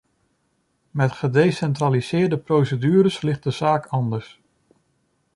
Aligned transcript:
Met 0.91 1.11
gedecentraliseerde 1.11 2.37
procedures 2.37 3.21
ligt 3.21 3.43
de 3.43 3.51
zaak 3.51 3.85
anders. 3.85 4.41